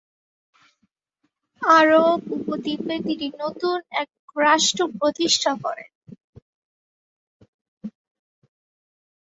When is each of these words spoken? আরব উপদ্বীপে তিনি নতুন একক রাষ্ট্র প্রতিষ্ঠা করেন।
আরব 1.61 2.05
উপদ্বীপে 2.37 2.95
তিনি 3.07 3.27
নতুন 3.41 3.77
একক 4.01 4.15
রাষ্ট্র 4.39 4.81
প্রতিষ্ঠা 4.99 5.53
করেন। 5.63 5.89